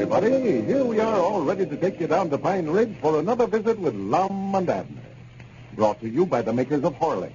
[0.00, 0.62] Everybody.
[0.62, 3.80] Here we are all ready to take you down to Pine Ridge for another visit
[3.80, 5.02] with Lum and Abner.
[5.74, 7.32] Brought to you by the makers of Horlicks,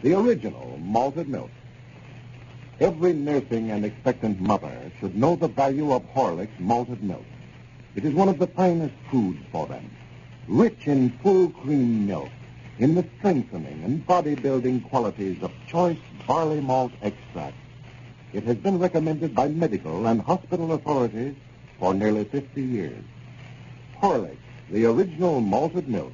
[0.00, 1.50] the original malted milk.
[2.78, 7.24] Every nursing and expectant mother should know the value of Horlicks malted milk.
[7.96, 9.90] It is one of the finest foods for them.
[10.46, 12.30] Rich in full cream milk,
[12.78, 17.56] in the strengthening and bodybuilding qualities of choice barley malt extract.
[18.32, 21.34] It has been recommended by medical and hospital authorities
[21.80, 23.02] for nearly 50 years.
[24.00, 24.36] Horlicks,
[24.70, 26.12] the original malted milk,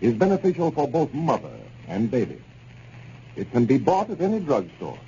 [0.00, 2.40] is beneficial for both mother and baby.
[3.34, 4.98] It can be bought at any drugstore.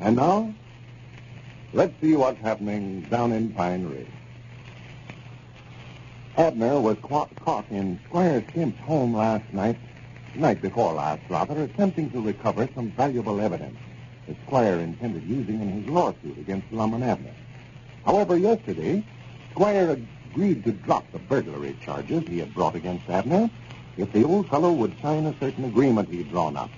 [0.00, 0.52] And now,
[1.72, 4.08] let's see what's happening down in Pine Ridge.
[6.36, 7.30] Abner was caught,
[7.70, 9.78] in Squire Skimp's home last night,
[10.34, 13.76] night before last, rather, attempting to recover some valuable evidence
[14.26, 17.34] the Squire intended using in his lawsuit against Lum and Abner.
[18.04, 19.04] However, yesterday,
[19.52, 19.98] Squire
[20.30, 23.50] agreed to drop the burglary charges he had brought against Abner
[23.96, 26.70] if the old fellow would sign a certain agreement he'd drawn up.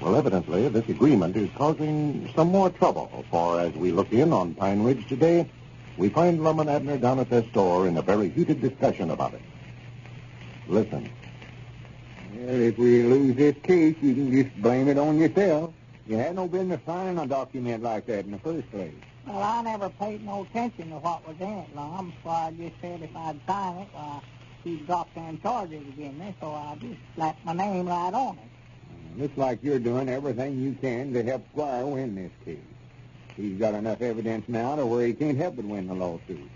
[0.00, 4.54] Well, evidently, this agreement is causing some more trouble, for as we look in on
[4.54, 5.48] Pine Ridge today,
[5.96, 9.34] we find Lum and Abner down at their store in a very heated discussion about
[9.34, 9.42] it.
[10.66, 11.08] Listen.
[12.34, 15.74] Well, if we lose this case, you can just blame it on yourself.
[16.06, 18.94] You had no business signing a document like that in the first place.
[19.26, 22.74] Well, I never paid no attention to what was in it, Lum, so I just
[22.80, 24.20] said if I'd sign it, why,
[24.64, 29.20] he'd drop them charges again me, so I just slapped my name right on it.
[29.20, 32.58] Looks like you're doing everything you can to help Squire win this case.
[33.36, 36.50] He's got enough evidence now to where he can't help but win the lawsuit.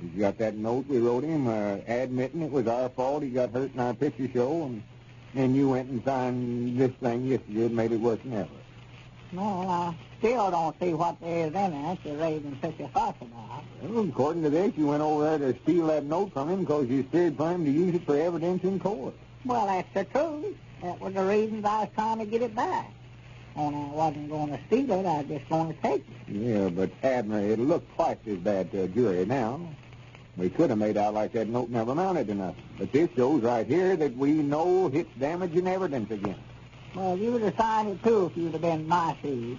[0.00, 3.50] He's got that note we wrote him uh, admitting it was our fault he got
[3.50, 4.82] hurt in our picture show, and
[5.34, 8.48] then you went and signed this thing yesterday and made it worse than ever.
[9.32, 13.14] No, I still don't see what there is in it you're raising such a fuss
[13.20, 13.62] about.
[13.82, 16.88] Well, according to this, you went over there to steal that note from him because
[16.88, 19.14] you steered for him to use it for evidence in court.
[19.44, 20.56] Well, that's the truth.
[20.82, 22.92] That was the reason I was trying to get it back.
[23.54, 26.32] Only I wasn't going to steal it, I was just going to take it.
[26.34, 29.60] Yeah, but Abner, it'll look twice as bad to a jury now.
[30.36, 32.62] We could have made out like that note never amounted to nothing.
[32.78, 36.38] But this shows right here that we know it's damaging evidence again.
[36.94, 39.58] Well, you would have signed it too if you'd have been my shoes.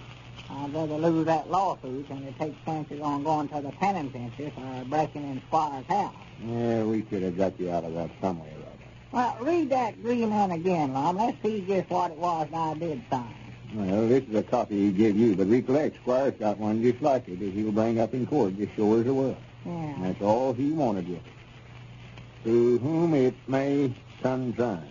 [0.50, 4.84] I'd rather lose that lawsuit than to take chances on going to the penitentiary for
[4.86, 6.14] breaking in Squire's house.
[6.44, 8.78] Yeah, we could have got you out of that somewhere or other.
[9.12, 11.16] Well, read that green agreement again, Lum.
[11.16, 13.34] Let's see just what it was I did sign.
[13.74, 17.28] Well, this is a copy he gave you, but recollect, Squire's got one just like
[17.28, 19.38] it that he'll bring up in court, just sure as it will.
[19.64, 19.94] Yeah.
[20.00, 22.44] That's all he wanted with it.
[22.44, 24.88] To whom it may concern.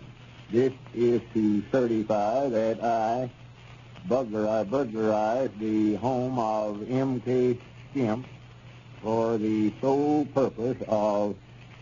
[0.50, 3.30] This is to certify that I,
[4.06, 7.56] burglar, I burglarized the home of M.K.
[7.90, 8.26] Skimp
[9.02, 11.36] for the sole purpose of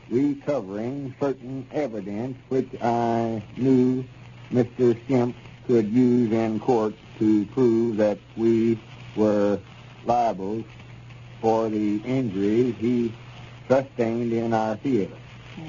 [0.09, 4.05] recovering certain evidence which I knew
[4.53, 4.97] Mr.
[5.05, 5.35] Skimp
[5.67, 8.79] could use in court to prove that we
[9.17, 9.59] were
[10.05, 10.65] liable
[11.41, 13.13] for the injuries he
[13.69, 15.17] sustained in our theater.
[15.57, 15.65] Yeah.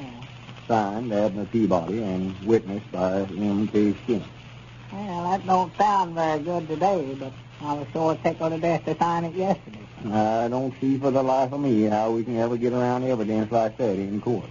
[0.71, 3.93] Signed, Abner Peabody, and witnessed by M.K.
[4.05, 4.23] Skinner.
[4.93, 8.97] Well, that don't sound very good today, but I was sure tickled to death to
[8.97, 9.85] sign it yesterday.
[10.05, 13.51] I don't see for the life of me how we can ever get around evidence
[13.51, 14.49] like that in court.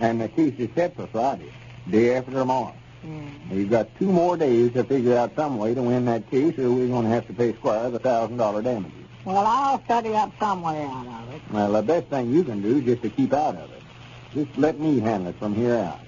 [0.00, 1.52] And the case is set for Friday,
[1.88, 2.74] day after tomorrow.
[3.02, 3.28] Hmm.
[3.48, 6.72] We've got two more days to figure out some way to win that case, or
[6.72, 9.06] we're going to have to pay Squire the thousand dollar damages.
[9.24, 11.42] Well, I'll study up some way out of it.
[11.52, 13.81] Well, the best thing you can do is just to keep out of it.
[14.34, 16.00] Just let me handle it from here out.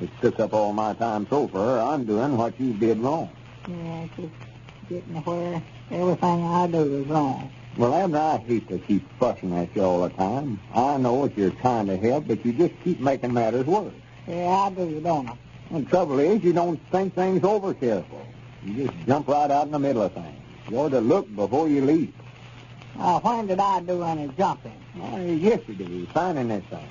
[0.00, 3.28] It took up all my time so far undoing what you did wrong.
[3.68, 4.32] Yeah, it's just
[4.88, 7.50] getting where everything I do is wrong.
[7.76, 10.60] Well, Abner, I hate to keep fussing at you all the time.
[10.74, 13.94] I know that you're trying to help, but you just keep making matters worse.
[14.26, 15.36] Yeah, I do, don't I?
[15.72, 18.26] The trouble is, you don't think things over careful.
[18.64, 20.40] You just jump right out in the middle of things.
[20.68, 22.14] You ought to look before you leap.
[22.98, 24.74] Uh, when did I do any jumping?
[24.96, 26.88] Well, yesterday, finding this thing.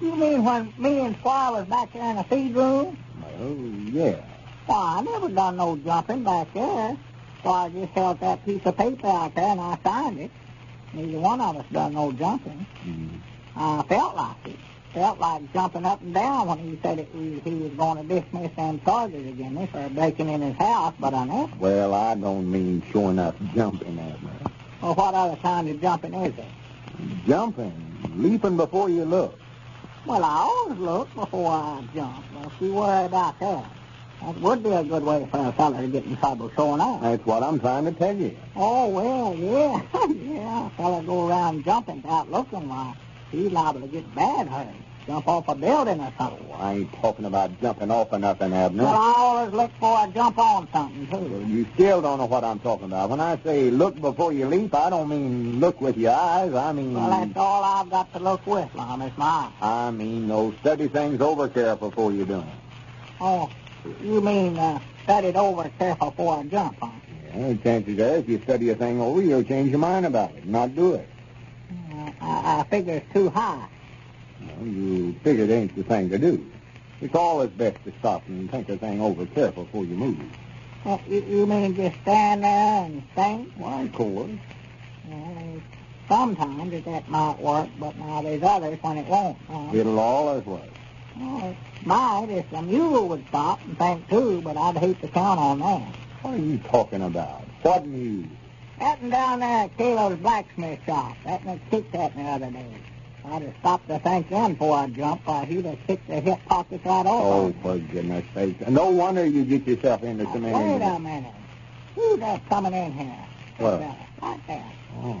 [0.00, 2.96] You mean when me and Squire was back there in the feed room?
[3.40, 3.54] Oh,
[3.90, 4.22] yeah.
[4.66, 6.96] Why, I never done no jumping back there.
[7.42, 10.30] Why, I just held that piece of paper out there and I signed it.
[10.92, 12.64] Neither one of us done no jumping.
[12.84, 13.20] Mm.
[13.56, 14.56] I felt like it.
[14.94, 18.20] Felt like jumping up and down when he said it, he, he was going to
[18.20, 21.52] dismiss them charges against me for breaking in his house, but I never.
[21.56, 24.30] Well, I don't mean sure enough jumping, Abner.
[24.80, 26.44] Well, what other kind of jumping is it?
[27.26, 27.74] Jumping,
[28.16, 29.38] leaping before you look.
[30.08, 32.24] Well, I always look before I jump.
[32.32, 33.70] Don't you worry about that.
[34.22, 37.02] That would be a good way for a fellow to get in trouble showing up.
[37.02, 38.34] That's what I'm trying to tell you.
[38.56, 39.82] Oh, well, yeah.
[40.08, 42.96] yeah, a fellow go around jumping without looking like
[43.30, 44.74] he's liable to get bad hurt.
[45.08, 46.46] Jump off a building or something.
[46.50, 48.82] Oh, I ain't talking about jumping off of nothing, Abner.
[48.82, 51.46] Well, I always look for a jump on something, Well, too.
[51.48, 53.08] You still don't know what I'm talking about.
[53.08, 56.52] When I say look before you leap, I don't mean look with your eyes.
[56.52, 59.86] I mean, Well, that's all I've got to look with, Lum, is my eye.
[59.86, 62.50] I mean, no, study things over careful before you do them.
[63.18, 63.50] Oh,
[64.04, 66.90] you mean uh, study it over careful before I jump, huh?
[67.34, 70.42] Yeah, chances are, if you study a thing over, you'll change your mind about it,
[70.42, 71.08] and not do it.
[71.90, 73.68] Uh, I, I figure it's too high.
[74.40, 76.50] Well, you figure it ain't the thing to do.
[77.00, 80.18] It's always best to stop and think a thing over careful before you move.
[80.84, 83.52] Uh, you, you mean just stand there and think?
[83.56, 84.30] Why, of course.
[85.08, 85.62] Well,
[86.08, 89.38] sometimes that might work, but now there's others when it won't.
[89.48, 89.70] Huh?
[89.72, 90.62] It'll always work.
[91.16, 95.08] Well, it might if the mule would stop and think too, but I'd hate to
[95.08, 95.94] count on that.
[96.22, 97.42] What are you talking about?
[97.62, 98.26] What news?
[98.78, 102.50] That one down there at Caleb's blacksmith shop, that one kicked at me the other
[102.50, 102.76] day.
[103.24, 106.38] I'd have stopped to think then before I jumped, or he'd have kicked the hip
[106.46, 107.24] pockets right off.
[107.24, 108.68] Oh, for goodness sake.
[108.68, 110.54] No wonder you get yourself into so many...
[110.54, 111.34] Wait a minute.
[111.94, 113.26] Who's that coming in here?
[113.58, 113.80] What?
[113.80, 114.72] Right there.
[115.02, 115.20] Oh,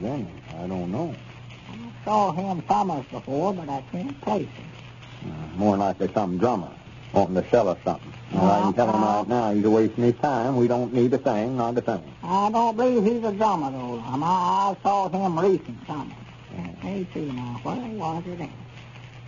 [0.00, 1.14] then, I don't know.
[1.70, 5.30] I saw him Summers before, but I can't place him.
[5.30, 6.70] Uh, more likely some drummer
[7.12, 8.12] wanting to sell us something.
[8.32, 9.18] Well, I can tell him Uh-uh.
[9.18, 10.56] right now he's wasting his time.
[10.56, 12.02] We don't need a thing, not a thing.
[12.22, 14.02] I don't believe he's a drummer, though.
[14.04, 16.14] I, I saw him recent summer.
[16.84, 17.60] Let me see now.
[17.62, 18.50] Where was it at?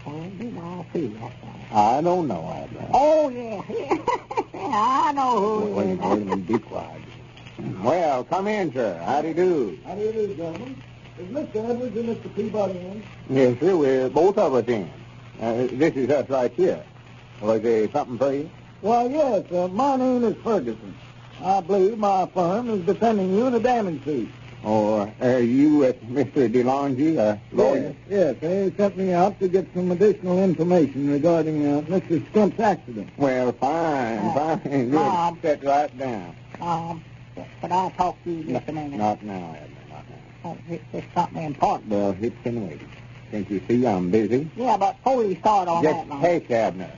[0.05, 1.67] Where did I see that thing?
[1.73, 2.88] I don't know, Abner.
[2.93, 3.62] Oh, yeah.
[3.70, 3.99] yeah.
[5.08, 6.25] I know who Wait, he wait, wait, is.
[6.29, 7.03] wait, be quiet.
[7.82, 9.00] Well, come in, sir.
[9.05, 9.79] How do you do?
[9.87, 10.82] How do you do, gentlemen?
[11.19, 11.70] Is Mr.
[11.70, 12.35] Edwards and Mr.
[12.37, 13.03] Peabody in?
[13.31, 14.91] Yes, sir, we're both of us in.
[15.41, 16.85] Uh, this is us right here.
[17.41, 18.50] Was there something for you?
[18.82, 19.50] Well, yes.
[19.50, 20.94] Uh, my name is Ferguson.
[21.43, 24.29] I believe my firm is defending you in a damage suit.
[24.66, 26.50] Or are you with Mr.
[26.52, 27.94] DeLonge, a lawyer?
[28.10, 28.36] Yes, yes.
[28.40, 32.26] They sent me out to get some additional information regarding uh, Mr.
[32.30, 33.08] Skimp's accident.
[33.16, 34.58] Well, fine, Uh, fine.
[34.90, 34.92] Good.
[34.92, 35.38] Bob.
[35.40, 36.34] Sit right down.
[36.60, 37.04] Um,
[37.62, 38.98] but I'll talk to you just a minute?
[38.98, 40.16] Not now, Abner, not now.
[40.44, 41.88] Oh, it's it's something important.
[41.88, 42.80] Well, it can wait.
[43.30, 44.50] Can't you see I'm busy?
[44.56, 46.90] Yeah, but before you start on Just that, Lum, hush, Abner.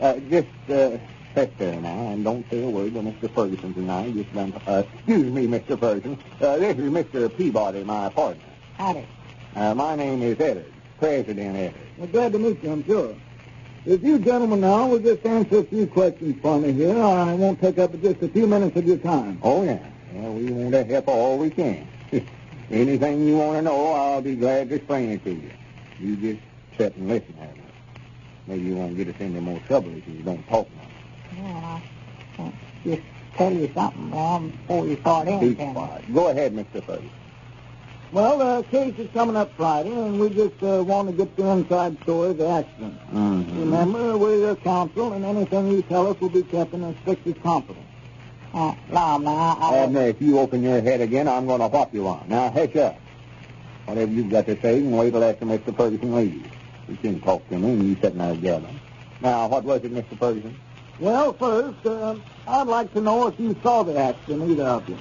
[0.00, 0.96] Uh, just uh,
[1.34, 3.32] there now and don't say a word to Mr.
[3.32, 4.14] Ferguson tonight.
[4.14, 5.78] Just done, uh, excuse me, Mr.
[5.78, 6.18] Ferguson.
[6.40, 7.34] Uh, this is Mr.
[7.36, 8.42] Peabody, my partner.
[8.76, 9.06] howdy.
[9.54, 11.80] Uh, my name is Eddard, President Eddard.
[11.98, 13.14] Well, glad to meet you, I'm sure.
[13.86, 17.60] If you gentlemen now will just answer a few questions for me here, I won't
[17.60, 19.38] take up just a few minutes of your time.
[19.42, 19.78] Oh, yeah.
[20.12, 21.88] Well, we want to help all we can.
[22.70, 25.50] Anything you want to know, I'll be glad to explain it to you.
[25.98, 26.40] You just
[26.76, 27.62] sit and listen, Abner.
[28.46, 30.86] Maybe you won't get us into more trouble if you don't talk much.
[31.36, 31.80] Yeah,
[32.38, 32.50] I uh,
[32.84, 33.02] just
[33.36, 35.72] tell you something, Lum, before you start can I?
[35.72, 36.14] quiet.
[36.14, 36.84] Go ahead, Mr.
[36.84, 37.10] Ferguson.
[38.12, 41.46] Well, the case is coming up Friday, and we just uh, want to get the
[41.46, 42.98] inside story of the accident.
[43.14, 43.60] Mm-hmm.
[43.60, 47.40] Remember, we're your counsel, and anything you tell us will be kept in the strictest
[47.40, 47.86] confidence.
[48.52, 51.68] Uh, Lum, now, I, I, Abner, if you open your head again, I'm going to
[51.68, 52.24] whop you on.
[52.28, 52.98] Now, hush up.
[53.84, 55.76] Whatever you've got to say, and wait till after Mr.
[55.76, 56.48] Ferguson leaves.
[56.88, 58.80] You can talk to me, and you sitting there yelling.
[59.20, 60.18] Now, what was it, Mr.
[60.18, 60.58] Ferguson?
[61.00, 62.16] Well, first, uh,
[62.46, 64.98] I'd like to know if you saw the action, either of you.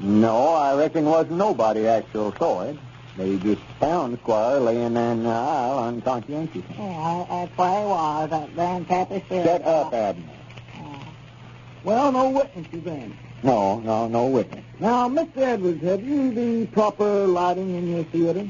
[0.00, 2.76] No, I reckon it wasn't nobody actual saw it.
[3.16, 6.62] They just found Squire laying in the aisle unconscientious.
[6.78, 9.42] yeah, that's where he was, at Grand Tapestry.
[9.42, 10.24] Shut up, Abner.
[10.78, 10.80] Uh,
[11.82, 13.16] Well, no witnesses then.
[13.42, 14.64] No, no, no witness.
[14.78, 15.38] Now, Mr.
[15.38, 18.48] Edwards, have you the proper lighting in your theater?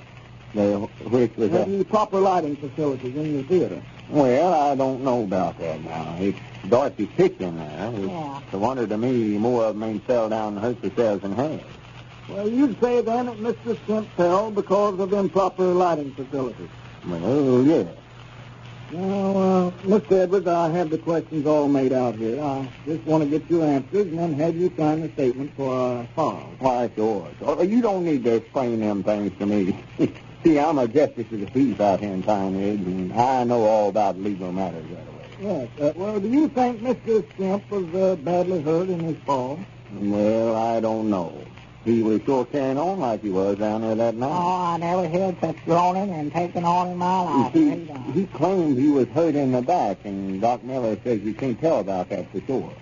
[0.54, 1.69] The, which was Have that?
[1.69, 3.83] you proper lighting facilities in your theater?
[4.10, 6.16] Well, I don't know about that now.
[6.20, 6.38] It's
[6.68, 7.90] Dorothy's picking there.
[7.94, 8.40] It's Yeah.
[8.52, 11.60] a wonder to me more of them ain't fell down and hurt themselves than her.
[12.28, 13.76] Well, you'd say then that Mr.
[13.84, 16.68] Skimp fell because of improper lighting facilities.
[17.08, 17.84] Well, yeah.
[18.92, 20.12] Now, uh, Mr.
[20.23, 22.42] Edwards, I have the questions all made out here.
[22.42, 25.73] I just want to get your answers and then have you sign the statement for
[25.73, 26.52] our file.
[26.59, 27.30] Why, sure.
[27.42, 29.78] Oh, you don't need to explain them things to me.
[30.42, 33.62] See, I'm a justice of the peace out here in Pine Ridge, and I know
[33.62, 35.68] all about legal matters right away.
[35.78, 35.80] Yes.
[35.80, 37.25] Uh, well, do you think Mr.
[37.32, 39.61] Skimp was uh, badly hurt in his fall?
[39.92, 41.44] Well, I don't know.
[41.84, 44.28] He was sure carrying on like he was down there that night.
[44.30, 44.64] Oh.
[44.64, 47.52] I never heard such groaning and taking on in my life.
[47.54, 51.58] see, he claimed he was hurt in the back, and Doc Miller says you can't
[51.58, 52.72] tell about that for sure.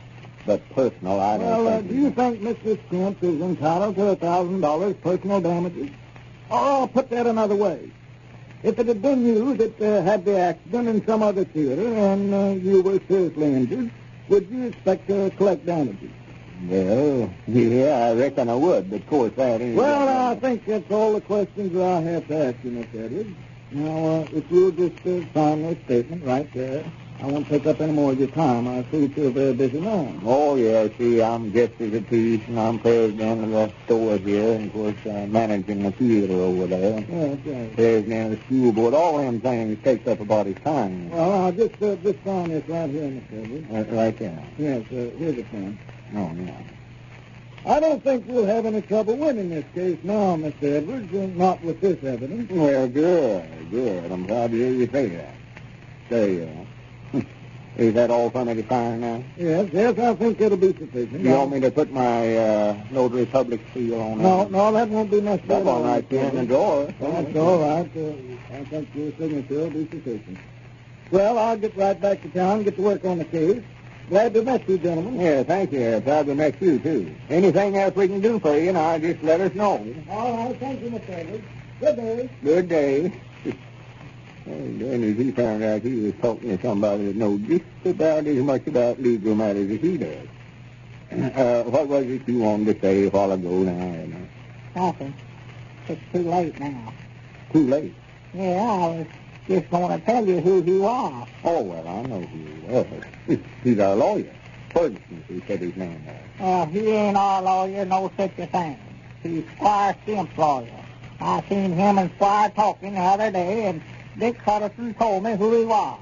[0.46, 2.78] But personal, I don't Well, uh, do you think Mr.
[2.86, 5.90] Skimp is entitled to a thousand dollars personal damages?
[6.50, 7.92] Or I'll put that another way.
[8.62, 12.34] If it had been you that uh, had the accident in some other theater and
[12.34, 13.90] uh, you were seriously injured,
[14.28, 16.10] would you expect to collect damages?
[16.66, 19.76] Well, yeah, I reckon I would, but of course that ain't...
[19.76, 23.30] Well, I think that's all the questions that I have to ask you, Miss Edwards.
[23.70, 26.84] Now, uh, if you'll just uh, sign this statement right there,
[27.20, 28.66] I won't take up any more of your time.
[28.66, 30.20] I see you're a very busy man.
[30.24, 34.66] Oh, yeah, see, I'm justice of peace, and I'm president of the store here, and
[34.66, 37.04] of course, uh, managing the theater over there.
[37.08, 37.74] Yes, yes.
[37.74, 41.10] President of the school board, all them things takes up about his time.
[41.10, 43.44] Well, I'll just, uh, just sign this right here, Mr.
[43.70, 43.90] Edwards.
[43.90, 44.44] Right there.
[44.56, 45.78] Yes, uh, here's the pen.
[46.14, 46.54] Oh, no.
[47.66, 50.62] I don't think we'll have any trouble winning this case now, Mr.
[50.76, 52.50] Edwards, not with this evidence.
[52.50, 54.10] Well, good, good.
[54.10, 55.34] I'm glad to hear you say that.
[56.08, 56.48] Say,
[57.12, 57.20] uh,
[57.76, 59.22] is that all for me to now?
[59.36, 61.20] Yes, yes, I think it'll be sufficient.
[61.20, 64.50] You want me to put my uh, notary public seal on No, that?
[64.50, 65.48] no, no, that won't be necessary.
[65.48, 66.86] That's all right, in the drawer.
[66.86, 67.90] That's all right.
[67.96, 70.38] Uh, I think your signature will be sufficient.
[71.10, 73.62] Well, I'll get right back to town, and get to work on the case.
[74.08, 75.20] Glad to meet you, gentlemen.
[75.20, 76.00] Yeah, thank you.
[76.00, 77.14] Glad to meet you, too.
[77.28, 79.84] Anything else we can do for you, now, just let us know.
[80.10, 81.10] All right, thank you, Mr.
[81.10, 81.44] Edwards.
[81.80, 82.30] Good day.
[82.42, 83.12] Good day.
[84.46, 88.26] And then as he found out he was talking to somebody that knows just about
[88.26, 90.26] as much about legal matters as he does.
[91.36, 94.06] Uh, what was it you wanted to say a while ago now?
[94.74, 95.14] Nothing.
[95.88, 96.94] It's too late now.
[97.52, 97.94] Too late.
[98.34, 99.06] Yeah, I was
[99.48, 101.26] just going to tell you who he was.
[101.44, 103.40] Oh, well, I know who he was.
[103.64, 104.34] He's our lawyer.
[104.74, 106.14] Ferguson, he said his name was.
[106.38, 108.78] Well, he ain't our lawyer, no such a thing.
[109.22, 110.84] He's Squire Skimp's lawyer.
[111.20, 113.82] I seen him and Squire talking the other day, and
[114.18, 115.98] Dick Huddleston told me who he was.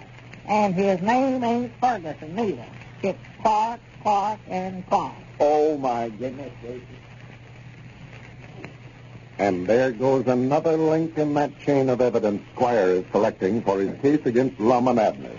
[0.46, 2.66] And his name ain't Ferguson neither.
[3.02, 5.14] It's Clark, Clark, and Clark.
[5.40, 7.05] Oh, my goodness gracious.
[9.38, 14.00] And there goes another link in that chain of evidence Squire is collecting for his
[14.00, 15.36] case against Lum and Abner.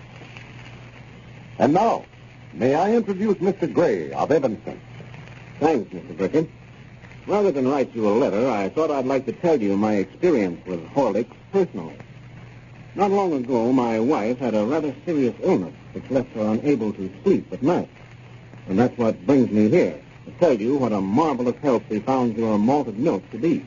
[1.57, 2.05] And now,
[2.53, 3.71] may I introduce Mr.
[3.71, 4.79] Gray of Evanston?
[5.59, 6.15] Thanks, Mr.
[6.15, 6.47] Brickert.
[7.25, 10.63] Rather than write you a letter, I thought I'd like to tell you my experience
[10.67, 11.97] with Horlicks personally.
[12.93, 17.11] Not long ago, my wife had a rather serious illness which left her unable to
[17.23, 17.89] sleep at night.
[18.67, 22.37] And that's what brings me here, to tell you what a marvelous help we found
[22.37, 23.65] your malted milk to be.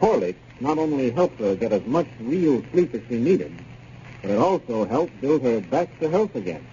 [0.00, 3.52] Horlicks not only helped her get as much real sleep as she needed,
[4.22, 6.66] but it also helped build her back to health again.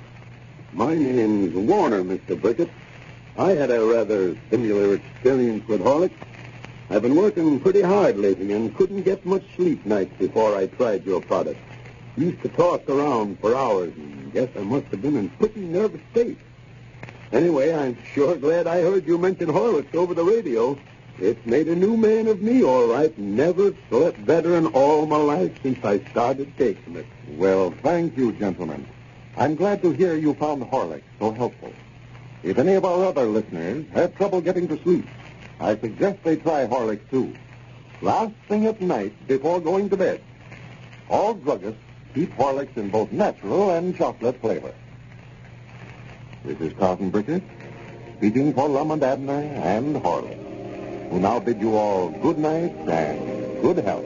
[0.71, 2.39] My name's Warner, Mr.
[2.39, 2.69] Brickert.
[3.37, 6.17] I had a rather similar experience with Horlicks.
[6.89, 11.05] I've been working pretty hard lately and couldn't get much sleep nights before I tried
[11.05, 11.59] your product.
[12.15, 16.01] Used to toss around for hours and guess I must have been in pretty nervous
[16.11, 16.37] state.
[17.33, 20.77] Anyway, I'm sure glad I heard you mention Horlicks over the radio.
[21.19, 23.17] It's made a new man of me, all right.
[23.17, 27.07] Never slept better in all my life since I started taking it.
[27.29, 28.87] Well, thank you, gentlemen.
[29.35, 31.73] I'm glad to hear you found Horlicks so helpful.
[32.43, 35.07] If any of our other listeners have trouble getting to sleep,
[35.59, 37.33] I suggest they try Horlicks too.
[38.01, 40.21] Last thing at night before going to bed.
[41.09, 41.77] All druggists
[42.13, 44.73] keep Horlicks in both natural and chocolate flavor.
[46.45, 47.41] This is Carlton Brickert,
[48.17, 50.46] speaking for Lum and Abner and Horlicks,
[51.09, 54.05] who now bid you all good night and good health.